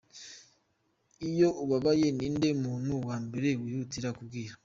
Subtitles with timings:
[1.29, 4.53] Iyo ubabaye ninde muntu wa mbere wihutira kubwira?.